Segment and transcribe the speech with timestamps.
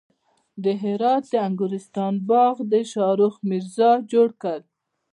[0.63, 4.59] د هرات د انګورستان باغ د شاهرخ میرزا جوړ کړ